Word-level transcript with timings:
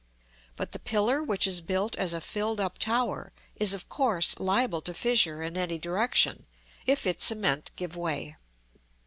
But 0.55 0.71
the 0.71 0.79
pillar 0.79 1.21
which 1.21 1.45
is 1.45 1.61
built 1.61 1.95
as 1.95 2.11
a 2.11 2.19
filled 2.19 2.59
up 2.59 2.79
tower 2.79 3.31
is 3.57 3.75
of 3.75 3.87
course 3.87 4.39
liable 4.39 4.81
to 4.81 4.95
fissure 4.95 5.43
in 5.43 5.55
any 5.55 5.77
direction, 5.77 6.47
if 6.87 7.05
its 7.05 7.23
cement 7.23 7.69
give 7.75 7.95
way. 7.95 8.35